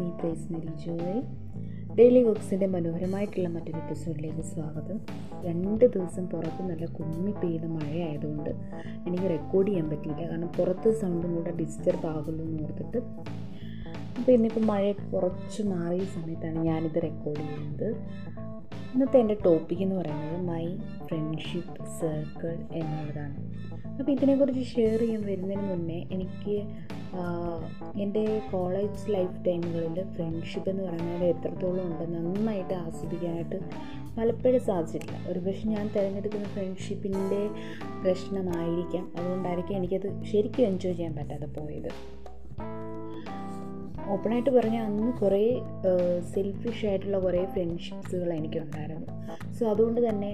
[0.00, 1.22] Me Praise Mary Joy
[1.96, 5.00] daily കുക്സിന്റെ മനോഹരമായിട്ടുള്ള മറ്റൊരു എപ്പിസോഡിലേക്ക് സ്വാഗതം.
[5.42, 8.50] രണ്ട് ദിവസം പുറത്ത് നല്ല കുമ്മി പെയ്ത മഴയായതുകൊണ്ട്
[9.06, 10.30] എനിക്ക് റെക്കോർഡ് ചെയ്യാൻ പറ്റിയില്ല.
[10.30, 12.98] കാരണം പുറത്ത് സൗണ്ടും കൂടെ ഡിസ്റ്റർബ് ആകുമല്ലോ എന്ന് ഓർത്തിട്ട്.
[14.18, 17.96] അപ്പോൾ ഇന്നിപ്പോൾ മഴയൊക്കെ കുറച്ച് മാറിയ സമയത്താണ് ഞാനിത് റെക്കോർഡ് ചെയ്യുന്നത്.
[19.00, 20.64] ഇന്നത്തെ എന്റെ ടോപ്പിക് എന്ന് പറയുന്നത് മൈ
[21.06, 23.36] ഫ്രണ്ട്ഷിപ്പ് സർക്കിൾ എന്നുള്ളതാണ്
[23.98, 26.56] അപ്പോൾ ഇതിനെക്കുറിച്ച് ഷെയർ ചെയ്യാൻ വരുന്നതിന് മുന്നേ എനിക്ക്
[28.02, 33.58] എന്റെ കോളേജ് ലൈഫ് ടൈമുകളിൽ ഫ്രണ്ട്ഷിപ്പ് എന്ന് പറയുന്നത് എത്രത്തോളം ഉണ്ട് നന്നായിട്ട് ആസ്വദിക്കാനായിട്ട്
[34.18, 35.28] പലപ്പോഴും സാധിച്ചിട്ടില്ല.
[35.28, 37.42] ഒരുപക്ഷെ ഞാൻ തിരഞ്ഞെടുക്കുന്ന ഫ്രണ്ട്ഷിപ്പിന്റെ
[38.04, 39.12] പ്രശ്നമായിരിക്കാം.
[39.18, 41.92] അതുകൊണ്ടായിരിക്കും എനിക്കത് ശരിക്കും എൻജോയ് ചെയ്യാൻ പറ്റാതെ പോയത്.
[44.12, 45.42] ഓപ്പണായിട്ട് പറഞ്ഞാൽ അന്ന് കുറേ
[46.34, 49.06] സെൽഫിഷ് ആയിട്ടുള്ള കുറേ ഫ്രണ്ട്ഷിപ്സുകൾ എനിക്കുണ്ടായിരുന്നു.
[49.58, 50.30] സോ അതുകൊണ്ട് തന്നെ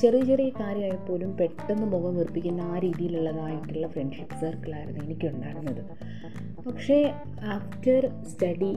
[0.00, 5.82] ചെറിയ ചെറിയ കാര്യമായി പോലും പെട്ടെന്ന് മുഖം വീർപ്പിക്കുന്ന ആ രീതിയിലുള്ളതായിട്ടുള്ള ഫ്രണ്ട്ഷിപ്പ് സർക്കിളായിരുന്നു എനിക്കുണ്ടായിരുന്നത്.
[6.66, 6.98] പക്ഷേ
[7.56, 8.72] ആഫ്റ്റർ സ്റ്റഡി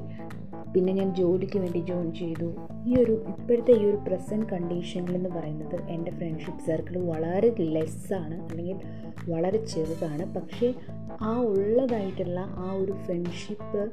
[0.75, 2.53] പിന്നെ ഞാൻ ജോലിക്ക് വേണ്ടി ജോയിൻ ചെയ്തു.
[2.87, 8.77] ഈ ഒരു ഇപ്പോഴത്തെ ഈ ഒരു പ്രസന്റ് കണ്ടീഷനിൽ എന്ന് പറയുന്നത് എന്റെ ഫ്രണ്ട്ഷിപ്പ് സർക്കിൾ വളരെ ലെസ്സാണ് അല്ലെങ്കിൽ
[9.31, 10.35] വളരെ ചെറുതാണ്.
[10.35, 10.73] പക്ഷേ
[11.21, 13.91] ആ ഉള്ളതായിട്ടുള്ള ആ ഒരു ഫ്രണ്ട്ഷിപ്പ്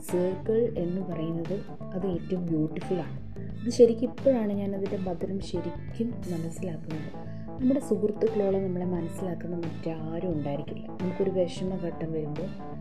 [0.00, 1.60] സർക്കിൾ എന്ന് പറയുന്നത്
[1.94, 3.26] അത് ഏറ്റവും ബ്യൂട്ടിഫുള്ളാണ്
[3.62, 7.36] ഇത് ശരിക്കും ഇപ്പോഴാണ് ഞാൻ ഞാനതിന്റെ ഭദ്രം ശരിക്കും മനസ്സിലാക്കുന്നത്.
[7.60, 10.86] നമ്മുടെ സുഹൃത്തുക്കളോളം നമ്മളെ മനസ്സിലാക്കുന്ന മറ്റാരും ഉണ്ടായിരിക്കില്ല.
[10.86, 12.75] നമുക്കൊരു വിഷമഘട്ടം വരുമ്പോൾ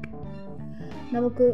[1.11, 1.45] നമുക്ക്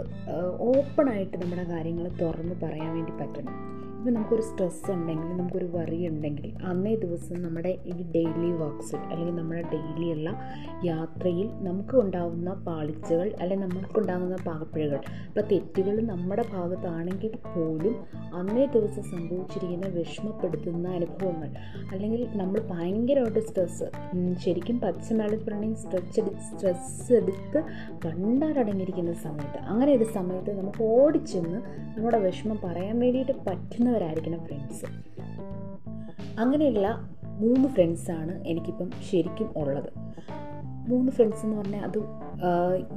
[0.59, 3.70] ഓപ്പണായിട്ട് നമ്മുടെ കാര്യങ്ങൾ തുറന്ന് പറയാൻ വേണ്ടി പറ്റണം
[4.01, 9.61] ഇപ്പം നമുക്കൊരു സ്ട്രെസ് ഉണ്ടെങ്കിൽ നമുക്കൊരു വറി ഉണ്ടെങ്കിൽ അന്നേ ദിവസം നമ്മുടെ ഈ ഡെയിലി വർക്ക്സിൽ അല്ലെങ്കിൽ നമ്മുടെ
[9.73, 10.29] ഡെയിലിയുള്ള
[10.85, 17.95] യാത്രയിൽ നമുക്ക് ഉണ്ടാകുന്ന പാളിച്ചകൾ അല്ലെങ്കിൽ നമുക്കുണ്ടാകുന്ന പാകപ്പിഴകൾ ഇപ്പം തെറ്റുകൾ നമ്മുടെ ഭാഗത്താണെങ്കിൽ പോലും
[18.33, 21.51] അന്നേ ദിവസം സംഭവിച്ചിരിക്കുന്ന വിഷമപ്പെടുത്തുന്ന അനുഭവങ്ങൾ
[21.93, 23.89] അല്ലെങ്കിൽ നമ്മൾ ഭയങ്കരമായിട്ട് സ്ട്രെസ്സ്
[24.35, 27.61] ശരിക്കും പച്ചമലയാളത്തിൽ പറഞ്ഞെങ്കിൽ സ്ട്രെച്ച് സ്ട്രെസ് എടുത്ത്
[28.05, 31.61] കണ്ടാലടങ്ങിയിരിക്കുന്ന സമയത്ത് അങ്ങനെ ഒരു സമയത്ത് നമുക്ക് ഓടിച്ചെന്ന്
[31.97, 33.33] നമ്മുടെ വിഷമം പറയാൻ വേണ്ടിയിട്ട്
[33.91, 34.85] പറ്റുന്നവരായിരിക്കണം ഫ്രണ്ട്സ്
[36.39, 36.87] അങ്ങനെയുള്ള
[37.43, 39.89] മൂന്ന് ഫ്രണ്ട്സാണ് എനിക്കിപ്പം ശരിക്കും ഉള്ളത്.
[40.89, 41.99] മൂന്ന് ഫ്രണ്ട്സ് എന്ന് പറഞ്ഞാൽ അത്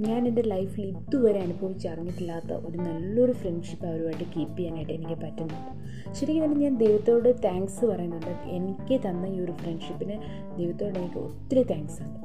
[0.06, 5.72] ഞാൻ എന്റെ ലൈഫിൽ ഇതുവരെ അനുഭവിച്ചറിഞ്ഞിട്ടില്ലാത്ത ഒരു നല്ലൊരു ഫ്രണ്ട്ഷിപ്പ് അവരുമായിട്ട് കീപ്പ് ചെയ്യാനായിട്ട് എനിക്ക് പറ്റുന്നുണ്ട്.
[6.14, 8.32] ശരിക്കും തന്നെ ഞാൻ ദൈവത്തോട് താങ്ക്സ് പറയുന്നുണ്ട്.
[8.56, 10.16] എനിക്ക് തന്ന ഈ ഒരു ഫ്രണ്ട്ഷിപ്പിന്
[10.58, 12.20] ദൈവത്തോട് എനിക്ക് ഒത്തിരി താങ്ക്സ് ഉണ്ട്.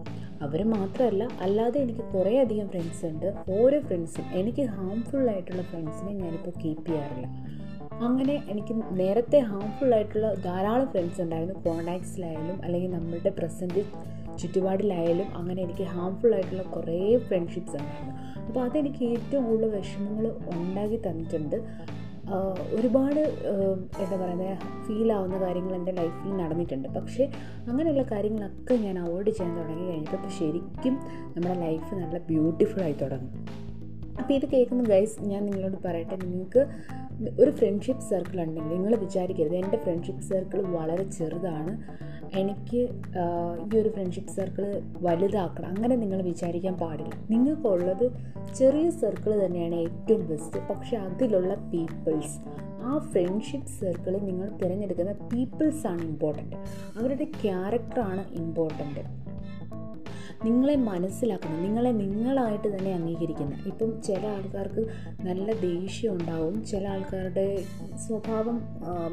[0.45, 3.27] അവർ മാത്രമല്ല അല്ലാതെ എനിക്ക് കുറേ അധികം ഫ്രണ്ട്സ് ഉണ്ട്.
[3.59, 7.27] ഓരോ ഫ്രണ്ട്സും എനിക്ക് ഹാംഫുൾ ആയിട്ടുള്ള ഫ്രണ്ട്സിനെ ഞാനിപ്പോൾ കീപ്പ് ചെയ്യാറില്ല.
[8.05, 11.55] അങ്ങനെ എനിക്ക് നേരത്തെ ഹാംഫുൾ ആയിട്ടുള്ള ധാരാളം ഫ്രണ്ട്സ് ഉണ്ടായിരുന്നു.
[11.65, 13.81] കോണ്ടാക്ട്സിലായാലും അല്ലെങ്കിൽ നമ്മളുടെ പ്രസന്റ്
[14.41, 18.13] ചുറ്റുപാടിലായാലും അങ്ങനെ എനിക്ക് ഹാംഫുൾ ആയിട്ടുള്ള കുറേ ഫ്രണ്ട്ഷിപ്സ് ഉണ്ടായിരുന്നു.
[18.47, 21.57] അപ്പോൾ അതെനിക്ക് ഏറ്റവും കൂടുതൽ വിഷമങ്ങൾ ഉണ്ടാക്കി തന്നിട്ടുണ്ട്.
[22.77, 23.19] ഒരുപാട്
[24.03, 24.55] എന്താ പറയുന്നത്
[24.87, 26.87] ഫീലാവുന്ന കാര്യങ്ങൾ എന്റെ ലൈഫിൽ നടന്നിട്ടുണ്ട്.
[26.97, 27.23] പക്ഷേ
[27.69, 30.95] അങ്ങനെയുള്ള കാര്യങ്ങളൊക്കെ ഞാൻ അവോയ്ഡ് ചെയ്യാൻ തുടങ്ങി കഴിഞ്ഞപ്പോൾ ശരിക്കും
[31.33, 33.33] നമ്മുടെ ലൈഫ് നല്ല ബ്യൂട്ടിഫുൾ ആയി തുടങ്ങും.
[34.19, 36.61] അപ്പോൾ ഇത് കേൾക്കുന്ന ഗൈസ് ഞാൻ നിങ്ങളോട് പറയട്ടെ നിങ്ങൾക്ക്
[37.39, 41.99] ഒരു ഫ്രണ്ട്ഷിപ്പ് സർക്കിൾ ഉണ്ടെങ്കിൽ നിങ്ങൾ വിചാരിക്കരുത് എന്റെ ഫ്രണ്ട്ഷിപ്പ് സർക്കിൾ വളരെ ചെറുതാണ്.
[42.37, 42.89] എനിക്ക്
[43.75, 45.67] ഈ ഒരു ഫ്രണ്ട്ഷിപ്പ് സർക്കിൾ വലുതാക്കണം.
[45.67, 47.13] അങ്ങനെ നിങ്ങൾ വിചാരിക്കാൻ പാടില്ല.
[47.29, 48.11] നിങ്ങൾക്കുള്ളത്
[48.55, 52.39] ചെറിയ സർക്കിൾ തന്നെയാണ് ഏറ്റവും ബെസ്റ്റ് പക്ഷേ അതിലുള്ള പീപ്പിൾസ്
[52.81, 56.55] ആ ഫ്രണ്ട്ഷിപ്പ് സർക്കിളിൽ നിങ്ങൾ തിരഞ്ഞെടുക്കുന്ന പീപ്പിൾസാണ് ഇമ്പോർട്ടന്റ്
[56.99, 59.28] അവരുടെ ക്യാരക്ടറാണ് ഇമ്പോർട്ടന്റ്
[60.45, 61.55] നിങ്ങളെ മനസ്സിലാക്കുന്ന.
[61.61, 64.83] നിങ്ങളെ നിങ്ങളായിട്ട് തന്നെ അംഗീകരിക്കുന്നത് ഇപ്പം ചില ആൾക്കാർക്ക്
[65.21, 66.65] നല്ല ദേഷ്യം ഉണ്ടാവും.
[66.65, 67.45] ചില ആൾക്കാരുടെ
[68.07, 68.57] സ്വഭാവം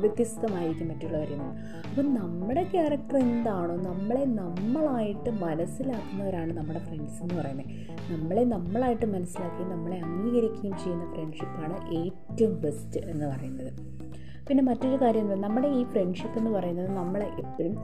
[0.00, 1.50] വ്യത്യസ്തമായിരിക്കും മറ്റുള്ളവരിൽ നിന്ന്.
[1.88, 7.66] അപ്പം നമ്മുടെ ക്യാരക്ടർ എന്താണോ നമ്മളെ നമ്മളായിട്ട് മനസ്സിലാക്കുന്നവരാണ് നമ്മുടെ ഫ്രണ്ട്സ് എന്ന് പറയുന്നത്.
[8.12, 13.95] നമ്മളെ നമ്മളായിട്ട് മനസ്സിലാക്കി നമ്മളെ അംഗീകരിക്കുകയും ചെയ്യുന്ന ഫ്രണ്ട്ഷിപ്പാണ് ഏറ്റവും ബെസ്റ്റ് എന്ന് പറയുന്നത്.
[14.48, 15.48] പിന്നെ മറ്റൊരു കാര്യം എന്താ?
[15.48, 17.78] നമ്മുടെ ഈ ഫ്രണ്ട്ഷിപ്പ് എന്ന് പറയുന്നത് നമ്മൾ എപ്പോഴും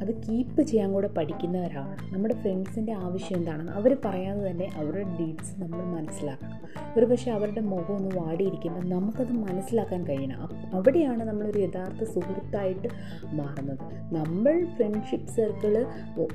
[0.00, 2.14] അത് കീപ്പ് ചെയ്യാൻ കൂടെ പഠിക്കുന്നവരാണ്.
[2.14, 6.58] നമ്മുടെ ഫ്രണ്ട്സിന്റെ ആവശ്യം എന്താണെന്ന് അവർ പറയാതെ തന്നെ അവരുടെ ഡീഡ്സ് നമ്മൾ മനസ്സിലാക്കണം.
[6.96, 10.48] ഒരു പക്ഷേ അവരുടെ മുഖം ഒന്ന് വാടിയിരിക്കുമ്പോൾ നമുക്കത് മനസ്സിലാക്കാൻ കഴിയണം.
[10.74, 12.88] അവിടെയാണ് നമ്മളൊരു യഥാർത്ഥ സുഹൃത്തായിട്ട്
[13.32, 14.14] മാറുന്നത്.
[14.14, 15.86] നമ്മൾ ഫ്രണ്ട്ഷിപ്പ് സർക്കിൾ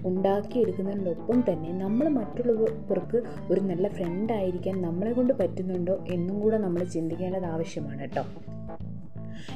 [0.05, 8.00] ഉണ്ടാക്കിയെടുക്കുന്നതിനൊപ്പം തന്നെ നമ്മൾ മറ്റുള്ളവർക്ക് ഒരു നല്ല ഫ്രണ്ടായിരിക്കാൻ നമ്മളെ കൊണ്ട് പറ്റുന്നുണ്ടോ എന്നും കൂടെ നമ്മൾ ചിന്തിക്കേണ്ടത് ആവശ്യമാണ്
[8.00, 8.25] കേട്ടോ.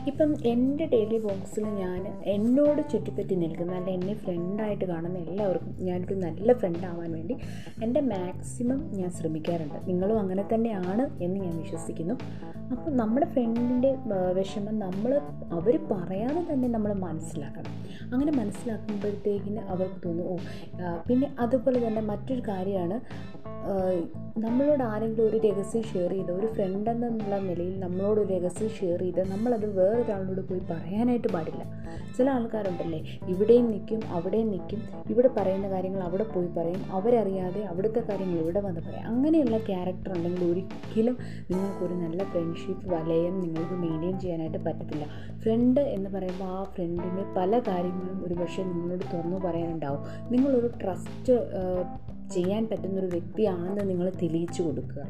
[0.08, 6.54] ഇപ്പം എന്റെ ഡെയിലി ബോക്സിൽ ഞാൻ എന്നോട് ചുറ്റിപ്പറ്റി നിൽക്കുന്ന അല്ലെ എന്നെ ഫ്രണ്ടായിട്ട് കാണുന്ന എല്ലാവർക്കും ഞാനൊരു നല്ല
[6.54, 7.38] ഫ്രണ്ടാവാൻ വേണ്ടി
[7.84, 9.88] എന്റെ മാക്സിമം ഞാൻ ശ്രമിക്കാറുണ്ട്.
[9.88, 12.14] നിങ്ങളും അങ്ങനെ തന്നെയാണ് എന്ന് ഞാൻ വിശ്വസിക്കുന്നു.
[12.72, 13.92] അപ്പോൾ നമ്മുടെ ഫ്രണ്ടിന്റെ
[14.38, 15.12] വിഷമം നമ്മൾ
[15.58, 17.74] അവർ പറയാതെ തന്നെ നമ്മൾ മനസ്സിലാക്കണം.
[18.14, 20.36] അങ്ങനെ മനസ്സിലാക്കുമ്പോഴത്തേക്കിന് അവർക്ക് തോന്നും ഓ
[21.08, 22.98] പിന്നെ അതുപോലെ തന്നെ മറ്റൊരു കാര്യമാണ്
[24.38, 29.22] നമ്മളോട് ആരെങ്കിലും ഒരു രഹസ്യം ഷെയർ ചെയ്ത് ഒരു ഫ്രണ്ട് എന്നുള്ള നിലയിൽ നമ്മളോട് ഒരു രഹസ്യം ഷെയർ ചെയ്ത്
[29.32, 31.64] നമ്മളത് വേറൊരാളോട് പോയി പറയാനായിട്ട് പാടില്ല.
[32.18, 34.80] ചില ആൾക്കാരുണ്ടല്ലേ ഇവിടെയും നിൽക്കും അവിടെയും നിൽക്കും
[35.10, 39.08] ഇവിടെ പറയുന്ന കാര്യങ്ങൾ അവിടെ പോയി പറയും അവരറിയാതെ അവിടുത്തെ കാര്യങ്ങൾ ഇവിടെ വന്ന് പറയും.
[39.12, 41.18] അങ്ങനെയുള്ള ക്യാരക്ടർ ഉണ്ടെങ്കിൽ ഒരിക്കലും
[41.52, 42.24] നിങ്ങൾക്കൊരു നല്ല
[42.58, 45.06] ഫ്രണ്ട്ഷിപ്പ് വലയം നിങ്ങൾക്ക് മെയിന്റെയിൻ ചെയ്യാനായിട്ട് പറ്റത്തില്ല.
[45.40, 50.32] ഫ്രണ്ട് എന്ന് പറയുമ്പോൾ ആ ഫ്രണ്ടിന് പല കാര്യങ്ങളും ഒരു പക്ഷേ നിങ്ങളോട് തുറന്നു പറയാനുണ്ടാവും.
[50.32, 51.34] നിങ്ങളൊരു ട്രസ്റ്റ്
[52.34, 55.04] ചെയ്യാൻ പറ്റുന്നൊരു വ്യക്തിയാണെന്ന് നിങ്ങൾ തെളിയിച്ചു കൊടുക്കുക.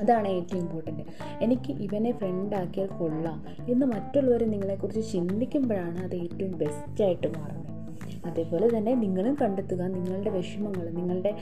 [0.00, 1.02] അതാണ് ഏറ്റവും ഇമ്പോർട്ടന്റ്
[1.42, 7.75] എനിക്ക് ഇവനെ ഫ്രണ്ടാക്കിയാൽ കൊള്ളാം എന്ന് മറ്റുള്ളവർ നിങ്ങളെക്കുറിച്ച് ചിന്തിക്കുമ്പോഴാണ് അത് ഏറ്റവും ബെസ്റ്റായിട്ട് മാറുന്നത്.
[8.28, 11.32] അതേപോലെ തന്നെ നിങ്ങളും കണ്ടെത്തുക നിങ്ങളുടെ വിഷമങ്ങൾ നിങ്ങളുടെ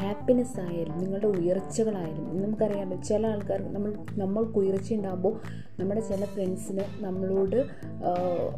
[0.00, 2.24] ഹാപ്പിനെസ് ആയാലും നിങ്ങളുടെ ഉയർച്ചകളായാലും.
[2.42, 5.34] നമുക്കറിയാമല്ലോ ചില ആൾക്കാർ നമ്മൾ നമ്മൾക്ക് ഉയർച്ച ഉണ്ടാകുമ്പോൾ
[5.80, 7.58] നമ്മുടെ ചില ഫ്രണ്ട്സിന് നമ്മളോട്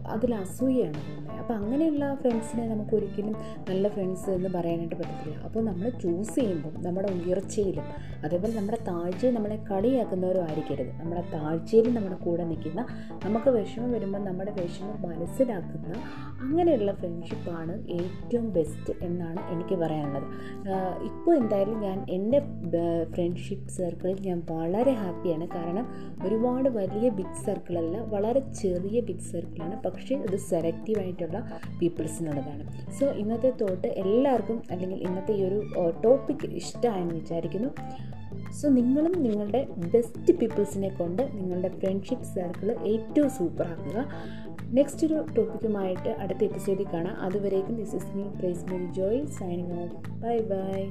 [0.07, 1.01] അതിൽ അസൂയാണ്
[1.39, 3.35] അപ്പോൾ അങ്ങനെയുള്ള ഫ്രണ്ട്സിനെ നമുക്ക് ഒരിക്കലും
[3.71, 5.37] നല്ല ഫ്രണ്ട്സ് എന്ന് പറയാനായിട്ട് പറ്റത്തില്ല.
[5.45, 7.87] അപ്പോൾ നമ്മൾ ചൂസ് ചെയ്യുമ്പോൾ നമ്മുടെ ഉയർച്ചയിലും
[8.25, 12.81] അതേപോലെ നമ്മുടെ താഴ്ചയിൽ നമ്മളെ കളിയാക്കുന്നവരും ആയിരിക്കരുത് നമ്മുടെ താഴ്ചയിലും നമ്മുടെ കൂടെ നിൽക്കുന്ന
[13.25, 15.93] നമുക്ക് വിഷമം വരുമ്പോൾ നമ്മുടെ വിഷമം മനസ്സിലാക്കുന്ന
[16.41, 16.93] അങ്ങനെയുള്ള
[17.47, 20.27] ഫ്രണ്ട്ഷിപ്പാണ് ഏറ്റവും ബെസ്റ്റ് എന്നാണ് എനിക്ക് പറയാനുള്ളത്.
[21.09, 22.39] ഇപ്പോൾ എന്തായാലും ഞാൻ എന്റെ
[23.15, 25.87] ഫ്രണ്ട്ഷിപ്പ് സർക്കിളിൽ ഞാൻ വളരെ ഹാപ്പിയാണ് കാരണം
[26.27, 31.39] ഒരുപാട് വലിയ ബിഗ് സർക്കിളല്ല വളരെ ചെറിയ ബിഗ് സർക്കിളാണ് പക്ഷേ ഇത് സെലക്റ്റീവ് ആയിട്ടുള്ള
[31.81, 32.67] പീപ്പിൾസിനുള്ളതാണ്
[32.99, 35.61] സോ ഇന്നത്തെ തോട്ട് എല്ലാവർക്കും അല്ലെങ്കിൽ ഇന്നത്തെ ഈ ഒരു
[36.05, 37.71] ടോപ്പിക് ഇഷ്ടമായെന്ന് വിചാരിക്കുന്നു.
[38.53, 44.07] സോ നിങ്ങളും നിങ്ങളുടെ ബെസ്റ്റ് പീപ്പിൾസിനെ കൊണ്ട് നിങ്ങളുടെ ഫ്രണ്ട്ഷിപ്പ് സർക്കിൾ ഏറ്റവും സൂപ്പർ ആക്കുക.
[44.63, 47.21] നെക്സ്റ്റ് ഒരു ടോപ്പിക്കുമായിട്ട് അടുത്ത എപ്പിസോഡിൽ കാണാം.
[47.21, 50.91] അതുവരേക്കും this is me Praise me Joy signing off bye bye